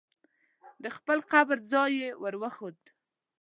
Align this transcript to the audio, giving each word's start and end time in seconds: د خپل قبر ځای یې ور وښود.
د 0.83 0.85
خپل 0.97 1.17
قبر 1.31 1.57
ځای 1.71 1.91
یې 2.01 2.09
ور 2.21 2.35
وښود. 2.41 2.79